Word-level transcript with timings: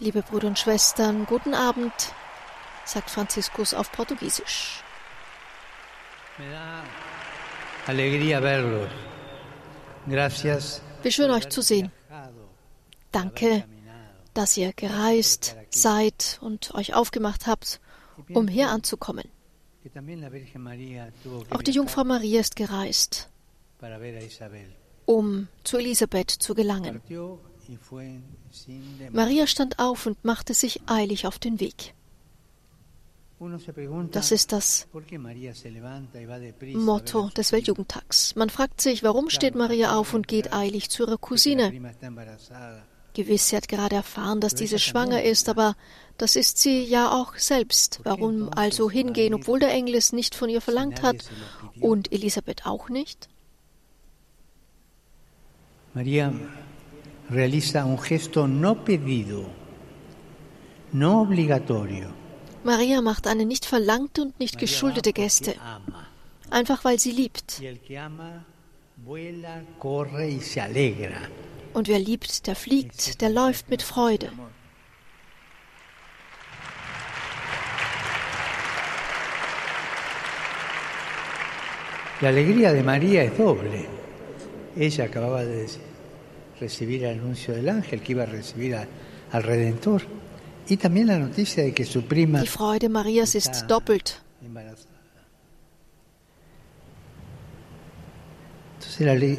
Liebe 0.00 0.22
Brüder 0.22 0.48
und 0.48 0.58
Schwestern, 0.58 1.26
guten 1.26 1.54
Abend, 1.54 1.92
sagt 2.84 3.08
Franziskus 3.08 3.72
auf 3.72 3.92
Portugiesisch. 3.92 4.82
Wie 11.02 11.12
schön 11.12 11.30
euch 11.30 11.48
zu 11.48 11.62
sehen. 11.62 11.92
Danke, 13.12 13.64
dass 14.34 14.56
ihr 14.56 14.72
gereist 14.72 15.56
seid 15.70 16.38
und 16.40 16.74
euch 16.74 16.94
aufgemacht 16.94 17.46
habt, 17.46 17.80
um 18.34 18.48
hier 18.48 18.70
anzukommen. 18.70 19.24
Auch 21.50 21.62
die 21.62 21.70
Jungfrau 21.70 22.04
Maria 22.04 22.40
ist 22.40 22.56
gereist, 22.56 23.30
um 25.06 25.48
zu 25.62 25.78
Elisabeth 25.78 26.30
zu 26.30 26.54
gelangen. 26.54 27.00
Maria 29.12 29.46
stand 29.46 29.78
auf 29.78 30.06
und 30.06 30.24
machte 30.24 30.54
sich 30.54 30.80
eilig 30.86 31.26
auf 31.26 31.38
den 31.38 31.60
Weg. 31.60 31.94
Das 34.10 34.32
ist 34.32 34.52
das 34.52 34.88
Motto 36.74 37.28
des 37.36 37.52
Weltjugendtags. 37.52 38.34
Man 38.34 38.50
fragt 38.50 38.80
sich, 38.80 39.02
warum 39.04 39.30
steht 39.30 39.54
Maria 39.54 39.96
auf 39.96 40.12
und 40.12 40.26
geht 40.26 40.52
eilig 40.52 40.90
zu 40.90 41.04
ihrer 41.04 41.18
Cousine? 41.18 41.72
Gewiss, 43.14 43.48
sie 43.48 43.56
hat 43.56 43.68
gerade 43.68 43.96
erfahren, 43.96 44.40
dass 44.40 44.54
diese 44.54 44.78
schwanger 44.78 45.22
ist, 45.22 45.48
aber 45.48 45.76
das 46.18 46.36
ist 46.36 46.58
sie 46.58 46.82
ja 46.82 47.10
auch 47.12 47.36
selbst. 47.36 48.00
Warum 48.02 48.48
also 48.52 48.90
hingehen, 48.90 49.34
obwohl 49.34 49.60
der 49.60 49.72
Engel 49.72 49.94
es 49.94 50.12
nicht 50.12 50.34
von 50.34 50.48
ihr 50.48 50.60
verlangt 50.60 51.02
hat 51.02 51.30
und 51.80 52.12
Elisabeth 52.12 52.66
auch 52.66 52.88
nicht? 52.88 53.28
Maria 55.94 56.32
realiza 57.30 57.84
un 57.84 57.98
gesto 57.98 58.46
no 58.46 58.84
pedido, 58.84 59.44
no 60.92 61.20
obligatorio. 61.20 62.08
Maria 62.64 63.00
macht 63.02 63.26
eine 63.26 63.44
nicht 63.44 63.64
verlangte 63.64 64.22
und 64.22 64.40
nicht 64.40 64.58
geschuldete 64.58 65.12
Geste, 65.12 65.54
einfach 66.50 66.84
weil 66.84 66.98
sie 66.98 67.12
liebt. 67.12 67.62
Und 71.74 71.88
wer 71.88 71.98
liebt, 71.98 72.46
der 72.46 72.56
fliegt, 72.56 73.20
der 73.20 73.30
läuft 73.30 73.70
mit 73.70 73.82
Freude. 73.82 74.32
La 82.20 82.30
alegría 82.30 82.72
de 82.72 82.82
María 82.82 83.22
es 83.22 83.38
doble. 83.38 83.86
Ella 84.76 85.04
acababa 85.04 85.44
de 85.44 85.68
recibir 86.60 87.04
el 87.04 87.18
anuncio 87.18 87.54
del 87.54 87.68
ángel 87.68 88.00
que 88.00 88.12
iba 88.12 88.24
a 88.24 88.26
recibir 88.26 88.74
a, 88.76 88.86
al 89.32 89.42
Redentor. 89.42 90.02
Y 90.68 90.76
también 90.76 91.06
la 91.06 91.18
noticia 91.18 91.62
de 91.62 91.72
que 91.72 91.84
su 91.84 92.02
prima 92.02 92.40
Die 92.40 92.48
Freude 92.48 92.88
Marias 92.88 93.34
ist 93.34 93.64
doppelt. 93.66 94.10
Entonces 98.78 99.06
la 99.06 99.14
ley 99.14 99.38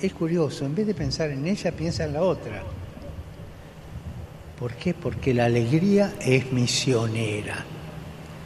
es 0.00 0.12
curioso, 0.12 0.64
en 0.64 0.74
vez 0.74 0.86
de 0.86 0.94
pensar 0.94 1.30
en 1.30 1.46
ella, 1.46 1.72
piensa 1.72 2.04
en 2.04 2.12
la 2.12 2.22
otra. 2.22 2.62
¿Por 4.58 4.74
qué? 4.74 4.94
Porque 4.94 5.34
la 5.34 5.46
alegría 5.46 6.14
es 6.20 6.52
misionera. 6.52 7.64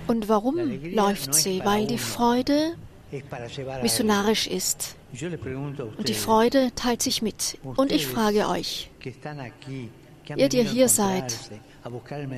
Und 0.07 0.27
warum 0.29 0.57
läuft 0.95 1.35
sie? 1.35 1.61
Weil 1.65 1.87
die 1.87 1.99
Freude 1.99 2.77
missionarisch 3.83 4.47
ist. 4.47 4.98
Und 5.13 6.09
die 6.09 6.15
Freude 6.15 6.71
teilt 6.75 7.03
sich 7.03 7.23
mit. 7.23 7.59
Und 7.63 7.93
ich 7.93 8.07
frage 8.07 8.49
euch, 8.49 8.91
ihr, 10.37 10.49
die 10.49 10.63
hier 10.65 10.89
seid, 10.89 11.35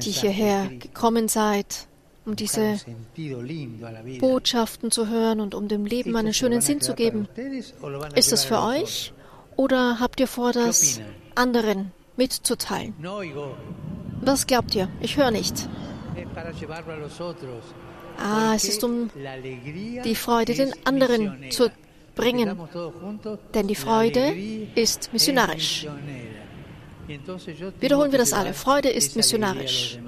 die 0.03 0.11
hierher 0.11 0.69
gekommen 0.79 1.29
seid, 1.29 1.89
um 2.27 2.37
diese 2.37 2.77
Botschaften 4.21 4.91
zu 4.91 5.09
hören 5.09 5.41
und 5.41 5.55
um 5.55 5.69
dem 5.69 5.85
Leben 5.85 6.15
einen 6.17 6.35
schönen 6.35 6.61
Sinn 6.61 6.81
zu 6.81 6.95
geben, 6.95 7.29
ist 8.15 8.33
das 8.33 8.45
für 8.45 8.63
euch 8.63 9.13
oder 9.57 9.99
habt 10.01 10.21
ihr 10.21 10.29
vor, 10.29 10.53
das 10.53 11.01
anderen 11.35 11.93
mitzuteilen? 12.17 12.95
Was 14.23 14.47
glaubt 14.47 14.75
ihr? 14.75 14.89
Ich 15.01 15.17
höre 15.17 15.31
nicht. 15.31 15.69
Ah, 18.19 18.55
es 18.55 18.65
ist 18.65 18.85
um 18.85 19.11
die 20.05 20.15
Freude 20.15 20.55
den 20.55 20.75
anderen 20.85 21.51
zu 21.51 21.71
bringen, 22.15 22.57
denn 23.55 23.67
die 23.67 23.75
Freude 23.75 24.35
ist 24.75 25.13
missionarisch. 25.13 25.87
Wiederholen 27.81 28.13
wir 28.13 28.19
das 28.19 28.33
alle. 28.33 28.55
Freude 28.55 28.89
ist 28.89 29.17
missionarisch. 29.17 29.99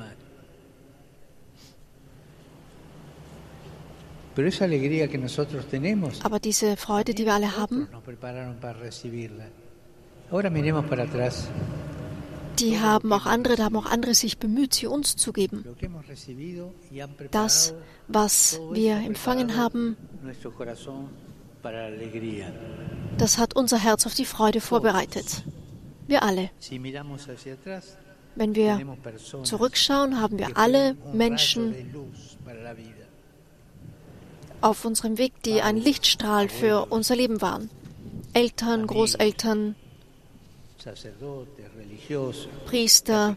Aber 6.23 6.39
diese 6.41 6.77
Freude, 6.77 7.15
die 7.15 7.25
wir 7.27 7.35
alle 7.35 7.57
haben, 7.57 7.89
die 12.59 12.79
haben 12.79 13.13
auch 13.13 13.27
andere, 13.27 13.57
da 13.57 13.65
haben 13.65 13.77
auch 13.77 13.87
andere 13.87 14.15
sich 14.15 14.39
bemüht, 14.39 14.75
sie 14.75 14.87
uns 14.87 15.17
zu 15.17 15.33
geben. 15.33 15.65
Das, 17.31 17.75
was 18.09 18.61
wir 18.73 18.97
empfangen 18.97 19.57
haben, 19.57 19.97
das 23.19 23.39
hat 23.39 23.55
unser 23.55 23.79
Herz 23.79 24.07
auf 24.07 24.15
die 24.15 24.25
Freude 24.25 24.61
vorbereitet. 24.61 25.45
Wir 26.07 26.23
alle. 26.23 26.51
Wenn 28.35 28.55
wir 28.55 28.81
zurückschauen, 29.45 30.21
haben 30.21 30.39
wir 30.39 30.57
alle 30.57 30.97
Menschen 31.13 31.75
auf 34.61 34.85
unserem 34.85 35.19
Weg, 35.19 35.43
die 35.45 35.61
ein 35.61 35.77
Lichtstrahl 35.77 36.49
für 36.49 36.87
unser 36.87 37.17
Leben 37.17 37.43
waren. 37.43 37.71
Eltern, 38.33 38.87
Großeltern, 38.87 39.75
Priester, 42.67 43.37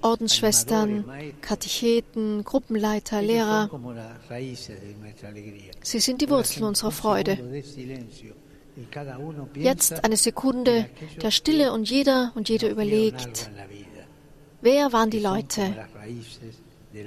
Ordensschwestern, 0.00 1.04
Katecheten, 1.40 2.44
Gruppenleiter, 2.44 3.22
Lehrer. 3.22 3.70
Sie 5.82 6.00
sind 6.00 6.20
die 6.20 6.30
Wurzeln 6.30 6.64
unserer 6.64 6.90
Freude. 6.90 7.38
Jetzt 9.54 10.04
eine 10.04 10.16
Sekunde 10.16 10.88
der 11.20 11.30
Stille 11.30 11.72
und 11.72 11.88
jeder 11.88 12.32
und 12.34 12.48
jede 12.48 12.68
überlegt, 12.68 13.50
wer 14.60 14.92
waren 14.92 15.10
die 15.10 15.20
Leute, 15.20 15.86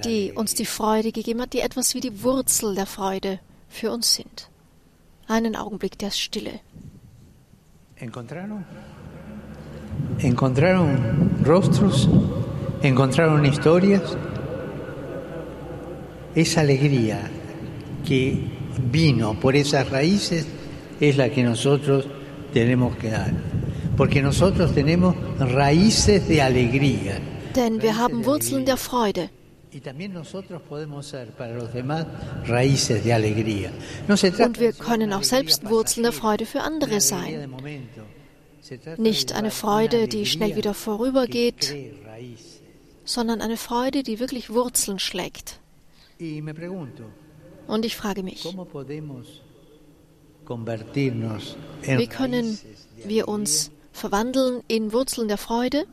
die 0.04 0.32
uns 0.34 0.54
die 0.54 0.66
Freude 0.66 1.12
gegeben 1.12 1.42
hat, 1.42 1.54
die 1.54 1.60
etwas 1.60 1.94
wie 1.94 2.00
die 2.00 2.24
Wurzel 2.24 2.76
der 2.76 2.86
Freude 2.86 3.40
für 3.70 3.92
uns 3.92 4.16
sind. 4.16 4.50
Einen 5.28 5.56
Augenblick 5.56 5.98
der 5.98 6.12
Stille. 6.12 6.60
Encontraron? 7.98 8.64
Encontraron 10.20 11.44
rostros, 11.44 12.10
encontraron 12.82 13.46
historias. 13.46 14.18
Esa 16.36 16.62
alegría 16.62 17.32
que 18.06 18.40
vino 18.92 19.40
por 19.40 19.56
esas 19.56 19.90
raíces 19.90 20.48
es 21.00 21.18
la 21.18 21.30
que 21.30 21.44
nosotros 21.44 22.08
tenemos 22.54 22.96
que 22.98 23.10
dar. 23.10 23.34
Porque 23.96 24.22
nosotros 24.22 24.74
tenemos 24.74 25.16
raíces 25.40 26.28
de 26.28 26.42
alegría. 26.42 27.20
Denn 27.56 27.82
wir 27.82 27.96
haben 27.98 28.24
Wurzeln 28.24 28.66
der 28.66 28.78
Freude. 28.78 29.32
Y 29.72 29.80
también 29.80 30.14
nosotros 30.14 30.62
podemos 30.62 31.08
ser 31.08 31.30
para 31.32 31.56
los 31.56 31.74
demás 31.74 32.06
raíces 32.46 33.04
de 33.04 33.14
alegría. 33.14 33.72
No 34.08 34.16
se 34.16 34.32
trata 34.32 34.46
Und 34.46 34.60
wir 34.60 34.74
können 34.74 35.12
auch 35.12 35.24
selbst 35.24 35.64
Wurzeln 35.68 36.04
der 36.04 36.14
Freude 36.14 36.46
für 36.46 36.62
andere 36.62 37.02
sein. 37.02 37.50
Nicht 38.98 39.34
eine 39.34 39.52
Freude, 39.52 40.08
die 40.08 40.26
schnell 40.26 40.56
wieder 40.56 40.74
vorübergeht, 40.74 41.76
sondern 43.06 43.42
eine 43.42 43.58
Freude, 43.58 44.02
die 44.04 44.20
wirklich 44.20 44.50
Wurzeln 44.50 45.00
schlägt. 45.00 45.60
Und 47.68 47.86
ich 47.86 47.96
frage 47.96 48.24
mich, 48.24 48.44
wie 51.84 52.08
können 52.08 52.58
wir 53.06 53.28
uns 53.28 53.70
verwandeln 53.92 54.64
in 54.68 54.94
Wurzeln 54.94 55.28
der 55.28 55.38
Freude? 55.38 55.86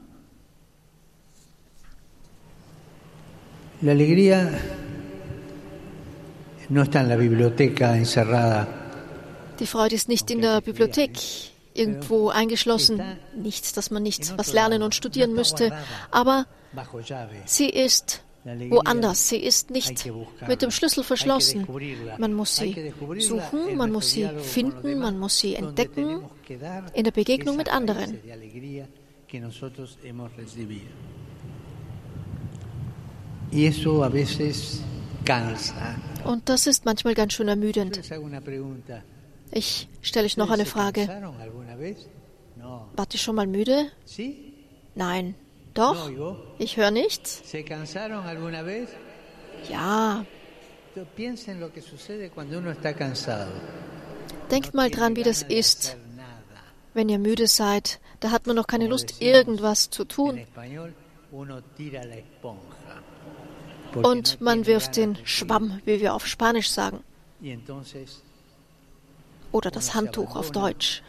Die 3.83 3.91
Freude 9.67 9.95
ist 9.95 10.09
nicht 10.09 10.31
in 10.31 10.41
der 10.41 10.61
Bibliothek 10.61 11.19
irgendwo 11.75 12.29
eingeschlossen. 12.31 13.03
Nichts, 13.37 13.73
dass 13.73 13.91
man 13.91 14.03
nicht 14.03 14.39
was 14.39 14.53
lernen 14.53 14.83
und 14.83 14.95
studieren 14.95 15.35
müsste, 15.35 15.77
aber 16.11 16.47
sie 17.45 17.69
ist 17.69 18.23
woanders. 18.45 19.29
Sie 19.29 19.37
ist 19.37 19.71
nicht 19.71 20.11
mit 20.47 20.63
dem 20.63 20.71
Schlüssel 20.71 21.05
verschlossen. 21.05 21.67
Man 22.19 22.33
muss 22.33 22.57
sie 22.57 22.93
suchen, 23.19 23.77
man 23.77 23.93
muss 23.93 24.13
sie 24.13 24.29
finden, 24.43 24.99
man 24.99 25.19
muss 25.19 25.39
sie 25.39 25.55
entdecken 25.55 26.23
in 26.95 27.05
der 27.05 27.13
Begegnung 27.13 27.57
mit 27.57 27.73
anderen. 27.73 28.19
Und 36.25 36.49
das 36.49 36.67
ist 36.67 36.85
manchmal 36.85 37.15
ganz 37.15 37.33
schön 37.33 37.49
ermüdend. 37.49 38.01
Ich 39.57 39.89
stelle 40.03 40.27
euch 40.27 40.37
noch 40.37 40.51
eine 40.51 40.65
¿Ustedes 40.65 40.73
se 40.73 41.07
Frage. 41.07 41.09
Wart 42.97 43.15
ihr 43.15 43.21
schon 43.21 43.37
mal 43.37 43.47
müde? 43.47 43.87
Nein. 44.97 45.37
Doch? 45.75 46.11
Ich 46.59 46.77
höre 46.77 46.91
nichts? 46.91 47.43
Ja. 49.69 50.27
Denkt 54.51 54.75
mal 54.75 54.91
dran, 54.91 55.17
wie 55.17 55.23
das 55.23 55.43
ist, 55.43 55.97
wenn 56.93 57.09
ihr 57.09 57.19
müde 57.19 57.47
seid. 57.47 58.01
Da 58.19 58.31
hat 58.33 58.47
man 58.47 58.57
noch 58.57 58.67
keine 58.67 58.89
Lust, 58.89 59.23
irgendwas 59.23 59.91
zu 59.91 60.05
tun. 60.05 60.41
Und 63.95 64.41
man 64.41 64.67
wirft 64.67 64.97
den. 64.97 65.17
Schwamm, 65.25 65.81
wie 65.85 66.01
wir 66.01 66.15
auf 66.15 66.27
Spanisch 66.27 66.71
sagen. 66.71 67.05
Oder 69.55 69.71
das 69.71 69.95
Handtuch 69.95 70.35
auf 70.35 70.51
Deutsch. 70.51 71.01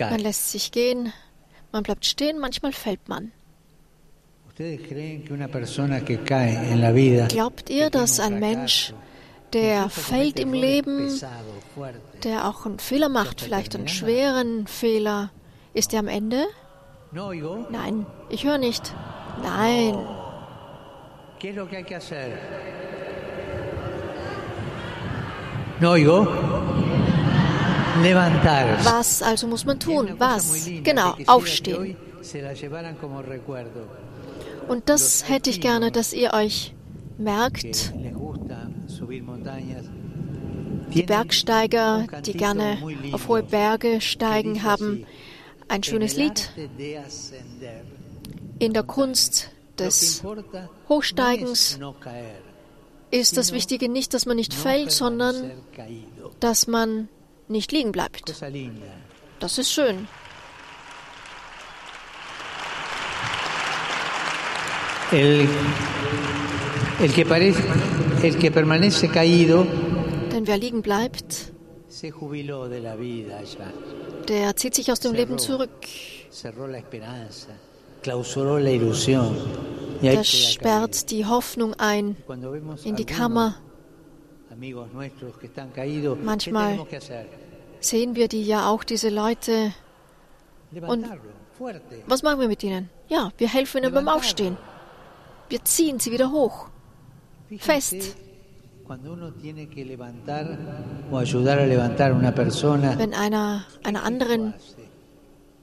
Man 0.00 0.20
lässt 0.20 0.50
sich 0.50 0.72
gehen, 0.72 1.12
man 1.70 1.84
bleibt 1.84 2.04
stehen, 2.04 2.40
manchmal 2.40 2.72
fällt 2.72 3.08
man. 3.08 3.30
¿Ustedes 4.48 4.88
creen 4.88 5.24
que 5.24 5.32
una 5.32 5.46
persona 5.48 6.00
que 6.00 6.16
cae 6.18 6.54
en 6.72 6.80
la 6.80 6.92
vida, 6.92 7.28
Glaubt 7.28 7.70
ihr, 7.70 7.90
dass 7.90 8.18
ein 8.18 8.40
Mensch, 8.40 8.94
der 9.52 9.88
fällt 9.90 10.40
im 10.40 10.52
Leben, 10.52 11.20
der 12.24 12.48
auch 12.48 12.66
einen 12.66 12.80
Fehler 12.80 13.08
macht, 13.08 13.40
vielleicht 13.40 13.76
einen 13.76 13.88
schweren 13.88 14.66
Fehler, 14.66 15.30
ist 15.72 15.92
er 15.92 16.00
am 16.00 16.08
Ende? 16.08 16.46
Nein, 17.12 18.06
ich 18.28 18.44
höre 18.44 18.58
nicht. 18.58 18.92
Nein. 19.42 19.94
¿Qué 21.40 21.50
es 21.50 21.56
lo 21.56 21.66
que 21.68 21.76
hay 21.76 21.84
que 21.84 21.96
hacer? 21.96 22.38
No 25.80 25.90
oigo. 25.92 26.26
Levantarse. 28.02 28.84
Was 28.84 29.22
also 29.22 29.46
muss 29.46 29.64
man 29.64 29.78
tun? 29.78 30.14
Was? 30.18 30.68
Genau, 30.82 31.14
aufstehen. 31.26 31.96
Und 34.68 34.88
das 34.88 35.28
hätte 35.28 35.50
ich 35.50 35.60
gerne, 35.60 35.90
dass 35.90 36.12
ihr 36.12 36.32
euch 36.32 36.74
merkt, 37.18 37.92
die 40.94 41.02
Bergsteiger, 41.02 42.06
die 42.24 42.32
gerne 42.32 42.78
auf 43.12 43.28
hohe 43.28 43.42
Berge 43.42 44.00
steigen, 44.00 44.62
haben 44.62 45.06
ein 45.68 45.82
schönes 45.82 46.14
"En 46.14 46.20
el 46.20 46.26
Lied 46.26 46.50
in 48.58 48.72
der 48.72 48.84
Kunst 48.84 49.50
des 49.78 50.22
Hochsteigens 50.88 51.78
ist 53.20 53.36
das 53.36 53.52
Wichtige 53.52 53.88
nicht, 53.88 54.12
dass 54.14 54.26
man 54.26 54.36
nicht 54.36 54.54
fällt, 54.54 54.90
sondern 54.90 55.52
dass 56.40 56.66
man 56.66 57.08
nicht 57.48 57.72
liegen 57.72 57.92
bleibt. 57.92 58.34
Das 59.40 59.58
ist 59.58 59.70
schön. 59.70 60.08
El, 65.12 65.48
el 67.00 67.12
que 67.12 67.24
parece, 67.24 67.62
el 68.22 68.36
que 68.36 68.50
permanece 68.50 69.08
caído 69.08 69.64
Denn 70.32 70.46
wer 70.46 70.58
liegen 70.58 70.82
bleibt, 70.82 71.52
der 74.28 74.56
zieht 74.56 74.74
sich 74.74 74.90
aus 74.90 74.98
dem 75.00 75.12
Leben 75.12 75.38
zurück. 75.38 75.70
cerró 76.32 76.66
la 76.66 76.78
esperanza, 76.78 77.50
clausuró 78.02 78.58
la 78.58 78.70
ilusión. 78.70 79.36
Caído. 80.12 80.24
sperrt 80.24 81.10
die 81.10 81.24
Hoffnung 81.26 81.74
ein 81.74 82.16
in 82.84 82.96
die 82.96 83.04
Kammer. 83.04 83.56
amigos 84.50 84.92
nuestros 84.92 85.36
que 85.38 85.46
están 85.46 85.70
caídos, 85.70 86.18
¿qué 86.18 86.24
Manchmal? 86.24 86.86
Sehen 87.80 88.14
wir 88.14 88.28
die 88.28 88.44
ja 88.44 88.68
auch, 88.70 88.84
diese 88.84 89.10
Leute. 89.10 89.74
Fuerte. 91.58 92.02
Was 92.06 92.22
machen 92.22 92.40
wir 92.40 92.48
mit 92.48 92.62
ihnen? 92.62 92.88
Ja, 93.08 93.30
wir 93.36 93.48
helfen 93.48 93.82
ihnen 93.82 93.92
beim 93.92 94.08
Aufstehen. 94.08 94.56
Wir 95.48 95.62
ziehen 95.64 96.00
sie 96.00 96.10
wieder 96.10 96.30
hoch. 96.30 96.68
Fest. 97.58 98.16
Wenn 102.98 103.14
einer 103.14 103.64
einer 103.82 104.02
anderen? 104.02 104.54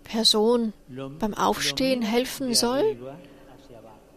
Person 0.04 0.74
beim 1.20 1.34
Aufstehen 1.34 2.02
helfen 2.02 2.54
soll. 2.54 2.98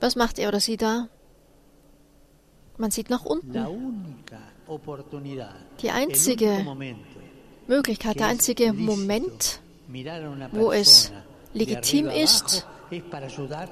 Was 0.00 0.16
macht 0.16 0.38
er 0.38 0.48
oder 0.48 0.60
sie 0.60 0.76
da? 0.76 1.08
Man 2.76 2.90
sieht 2.90 3.10
nach 3.10 3.24
unten. 3.24 3.52
Die 5.80 5.90
einzige 5.90 6.66
Möglichkeit, 7.66 8.18
der 8.18 8.26
einzige 8.26 8.72
Moment, 8.72 9.60
wo 10.52 10.72
es 10.72 11.12
legitim 11.52 12.08
ist, 12.08 12.66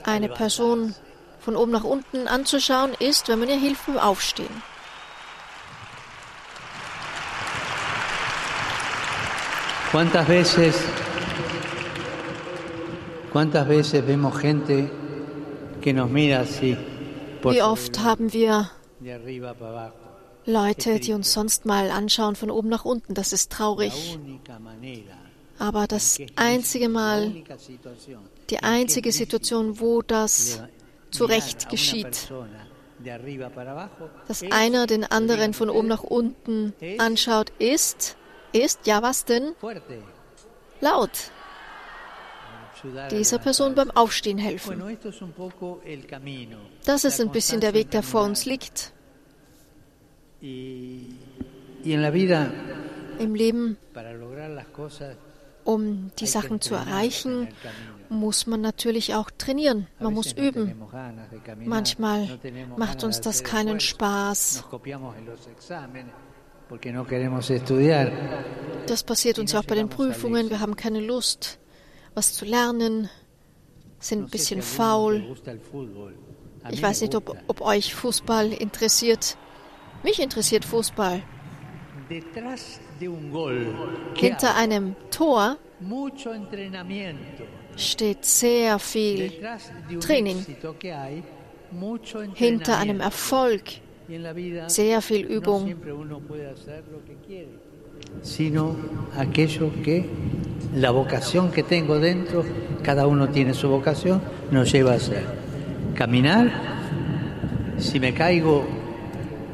eine. 0.04 0.28
Person 0.28 0.94
von 1.40 1.56
oben 1.56 1.72
nach 1.72 1.84
unten 1.84 2.28
anzuschauen, 2.28 2.92
ist, 3.00 3.28
wenn 3.28 3.40
man 3.40 3.48
ihr 3.48 3.58
hilft 3.58 3.86
beim 3.86 3.98
Aufstehen. 3.98 4.62
¿Cuántas 9.90 10.26
veces, 10.26 10.80
cuántas 13.30 13.68
veces 13.68 14.06
vemos 14.06 14.38
gente 14.38 14.88
que 14.88 14.88
nos 14.88 14.88
mira 14.88 14.88
así, 14.88 14.88
por 14.88 15.71
Wie 15.84 17.62
oft 17.62 17.98
haben 18.00 18.32
wir? 18.32 18.70
Leute, 20.44 21.00
die 21.00 21.12
uns 21.12 21.32
sonst 21.32 21.66
mal 21.66 21.90
anschauen 21.90 22.36
von 22.36 22.50
oben 22.50 22.68
nach 22.68 22.84
unten. 22.84 23.14
Das 23.14 23.32
ist 23.32 23.52
traurig. 23.52 24.18
Aber 25.58 25.86
das 25.86 26.18
einzige 26.36 26.88
Mal, 26.88 27.32
die 28.50 28.58
einzige 28.62 29.12
Situation, 29.12 29.80
wo 29.80 30.02
das 30.02 30.60
zu 31.10 31.24
Recht 31.24 31.68
geschieht, 31.68 32.32
dass 34.28 34.42
einer 34.50 34.86
den 34.86 35.04
anderen 35.04 35.54
von 35.54 35.70
oben 35.70 35.88
nach 35.88 36.02
unten 36.02 36.74
anschaut, 36.98 37.50
ist, 37.58 38.16
ist, 38.52 38.86
ja 38.86 39.02
was 39.02 39.24
denn? 39.24 39.54
Laut. 40.80 41.10
Dieser. 43.10 43.38
Person 43.38 43.74
beim 43.74 43.90
Aufstehen 43.90 44.38
helfen. 44.38 44.82
Das 46.84 47.04
ist 47.04 47.20
ein 47.20 47.30
bisschen 47.30 47.60
der 47.60 47.74
Weg, 47.74 47.90
der 47.90 48.02
vor 48.02 48.24
uns 48.24 48.44
liegt. 48.44 48.92
Im 53.18 53.34
Leben, 53.34 53.76
um 55.64 56.10
die 56.18 56.26
Sachen 56.26 56.60
zu 56.60 56.74
erreichen, 56.74 57.48
muss 58.08 58.46
man 58.46 58.60
natürlich 58.60 59.14
auch 59.14 59.30
trainieren. 59.30 59.86
Man 60.00 60.14
muss 60.14 60.32
üben. 60.32 60.74
Manchmal 61.64 62.28
macht 62.76 63.04
uns 63.04 63.20
das 63.20 63.44
keinen 63.44 63.80
Spaß. 63.80 64.64
Das 68.86 69.02
passiert 69.02 69.38
uns 69.38 69.52
ja 69.52 69.60
auch 69.60 69.64
bei 69.64 69.74
den 69.74 69.88
Prüfungen. 69.88 70.50
Wir 70.50 70.60
haben 70.60 70.76
keine 70.76 71.00
Lust, 71.00 71.58
was 72.14 72.32
zu 72.32 72.44
lernen, 72.44 73.08
sind 73.98 74.24
ein 74.24 74.30
bisschen 74.30 74.62
faul. 74.62 75.22
Ich 76.70 76.82
weiß 76.82 77.00
nicht, 77.02 77.14
ob, 77.14 77.36
ob 77.46 77.60
euch 77.60 77.94
Fußball 77.94 78.52
interessiert. 78.52 79.36
Mich 80.02 80.20
interessiert 80.20 80.64
Fußball. 80.64 81.22
Hinter 84.14 84.56
einem 84.56 84.96
Tor 85.10 85.56
steht 87.76 88.24
sehr 88.24 88.78
viel. 88.78 89.32
Training. 90.00 90.44
Hinter 92.34 92.78
einem. 92.78 93.00
Erfolg 93.00 93.62
sehr 94.66 95.00
viel 95.00 95.24
Übung. 95.26 95.74
Sino 98.22 98.76
aquello 99.16 99.70
que 99.82 100.08
la 100.74 100.90
vocación 100.90 101.50
que 101.50 101.62
tengo 101.62 101.98
dentro, 101.98 102.44
cada 102.82 103.06
uno 103.06 103.28
tiene 103.28 103.54
su 103.54 103.68
vocación, 103.68 104.20
nos 104.50 104.72
lleva 104.72 104.92
a 104.92 104.96
hacer. 104.96 105.24
Caminar, 105.94 106.50
si 107.78 108.00
me 108.00 108.14
caigo, 108.14 108.64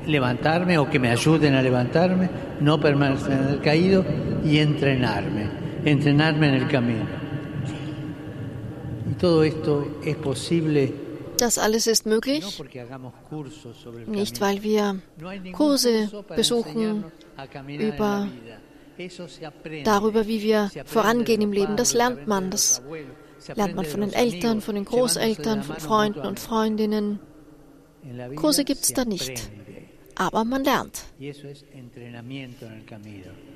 levantarme 0.06 0.78
o 0.78 0.88
que 0.88 0.98
me 0.98 1.10
ayuden 1.10 1.54
a 1.54 1.62
levantarme, 1.62 2.30
no 2.60 2.80
permanecer 2.80 3.32
en 3.32 3.48
el 3.48 3.60
caído 3.60 4.04
y 4.44 4.58
entrenarme, 4.58 5.48
entrenarme 5.84 6.48
en 6.48 6.54
el 6.54 6.68
camino. 6.68 7.04
Y 9.10 9.14
todo 9.14 9.42
esto 9.44 10.00
es 10.04 10.16
posible 10.16 11.08
Das 11.38 11.56
alles 11.56 11.86
ist 11.86 12.04
möglich, 12.04 12.44
porque 12.56 12.80
hagamos 12.80 13.14
cursos 13.30 13.76
sobre 13.76 14.02
el 14.02 14.10
nicht 14.10 14.40
camino. 14.40 15.00
weil 15.20 15.40
wir 15.44 15.52
Kurse 15.52 16.08
besuchen 16.36 17.04
über 17.78 18.28
darüber, 19.84 20.26
wie 20.26 20.42
wir 20.42 20.70
vorangehen 20.84 21.40
im 21.40 21.52
Leben. 21.52 21.76
Das 21.76 21.94
lernt 21.94 22.26
man. 22.26 22.50
Das 22.50 22.82
lernt 23.54 23.76
man 23.76 23.84
von 23.84 24.00
den 24.00 24.12
Eltern, 24.12 24.60
von 24.60 24.74
den 24.74 24.84
Großeltern, 24.84 25.62
von 25.62 25.76
Freunden 25.76 26.20
und 26.20 26.40
Freundinnen. 26.40 27.20
Kurse 28.36 28.64
gibt 28.64 28.82
es 28.82 28.92
da 28.92 29.04
nicht. 29.04 29.50
Aber 30.14 30.44
man 30.44 30.64
lernt. 30.64 31.04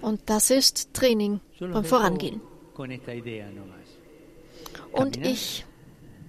Und 0.01 0.21
das 0.27 0.51
ist 0.51 0.95
Training 0.95 1.41
beim 1.59 1.85
Vorangehen. 1.85 2.41
Und 4.93 5.17
ich 5.27 5.65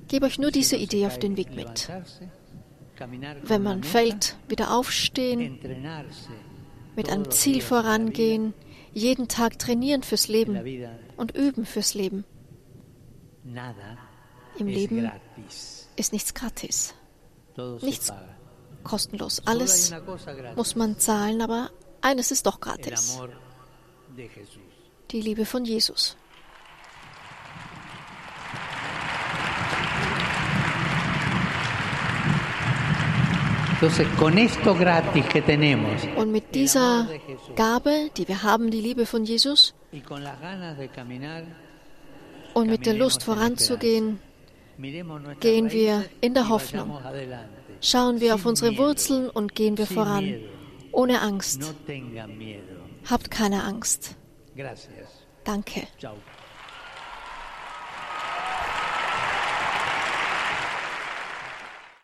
gebe 0.07 0.25
euch 0.25 0.39
nur 0.39 0.51
diese 0.51 0.75
Idee 0.75 1.05
auf 1.05 1.19
den 1.19 1.37
Weg 1.37 1.55
mit. 1.55 1.89
Wenn 3.43 3.63
man 3.63 3.83
fällt, 3.83 4.37
wieder 4.47 4.75
aufstehen, 4.75 5.59
mit 6.95 7.09
einem 7.09 7.31
Ziel 7.31 7.61
vorangehen, 7.61 8.53
jeden 8.93 9.27
Tag 9.27 9.59
trainieren 9.59 10.03
fürs 10.03 10.27
Leben 10.27 10.59
und 11.17 11.35
üben 11.35 11.65
fürs 11.65 11.93
Leben. 11.93 12.25
Im 14.57 14.67
Leben 14.67 15.11
ist 15.95 16.13
nichts 16.13 16.33
gratis, 16.33 16.93
nichts 17.81 18.13
kostenlos. 18.83 19.41
Alles 19.45 19.93
muss 20.55 20.75
man 20.75 20.99
zahlen, 20.99 21.41
aber 21.41 21.71
eines 22.01 22.31
ist 22.31 22.45
doch 22.45 22.59
gratis. 22.59 23.19
Die 25.11 25.21
Liebe 25.21 25.45
von 25.45 25.65
Jesus. 25.65 26.17
Und 36.17 36.31
mit 36.31 36.55
dieser 36.55 37.07
Gabe, 37.55 38.09
die 38.15 38.27
wir 38.27 38.43
haben, 38.43 38.71
die 38.71 38.81
Liebe 38.81 39.05
von 39.05 39.25
Jesus, 39.25 39.73
und 42.53 42.69
mit 42.69 42.85
der 42.85 42.93
Lust 42.93 43.23
voranzugehen, 43.23 44.19
gehen 45.39 45.71
wir 45.71 46.05
in 46.21 46.33
der 46.33 46.49
Hoffnung. 46.49 46.97
Schauen 47.81 48.21
wir 48.21 48.35
auf 48.35 48.45
unsere 48.45 48.77
Wurzeln 48.77 49.29
und 49.29 49.55
gehen 49.55 49.77
wir 49.77 49.87
voran, 49.87 50.35
ohne 50.91 51.21
Angst. 51.21 51.73
Habt 53.09 53.31
keine 53.31 53.63
Angst. 53.63 54.15
Danke. 55.43 55.87